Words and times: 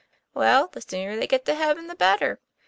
"Well, 0.33 0.65
the 0.67 0.81
sooner 0.81 1.15
they 1.15 1.27
get 1.27 1.45
to 1.45 1.53
heaven 1.53 1.85
the 1.85 1.93
better. 1.93 2.39